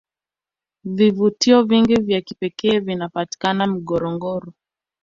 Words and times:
vvivutio 0.83 1.63
vingi 1.63 1.93
na 1.95 2.01
vya 2.01 2.21
kipekee 2.21 2.79
vinapatikana 2.79 3.67
ngorongoro 3.67 4.53